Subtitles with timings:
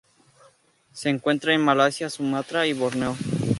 [0.93, 3.15] Se encuentra en Malasia, Sumatra y Borneo.